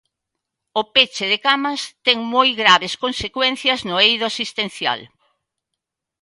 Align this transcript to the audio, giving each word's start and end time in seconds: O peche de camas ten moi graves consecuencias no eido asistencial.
O 0.81 0.83
peche 0.93 1.25
de 1.31 1.37
camas 1.47 1.81
ten 2.05 2.17
moi 2.33 2.49
graves 2.61 2.93
consecuencias 3.03 3.79
no 3.89 3.95
eido 4.07 4.23
asistencial. 4.31 4.99